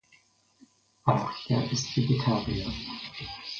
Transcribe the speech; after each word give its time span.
Archer 1.05 1.71
ist 1.71 1.89
Vegetarier. 1.95 2.73